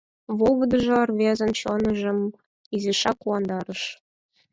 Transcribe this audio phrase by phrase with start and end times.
[0.37, 2.19] Волгыдыжо рвезын чонжым
[2.75, 3.81] изишак куандарыш.